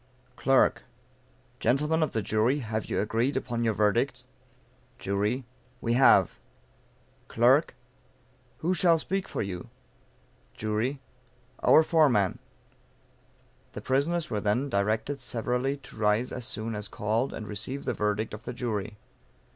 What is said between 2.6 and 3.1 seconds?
have you